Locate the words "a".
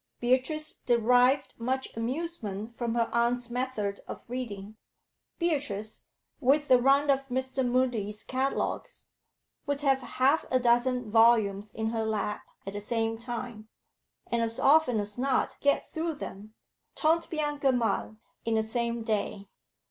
10.49-10.59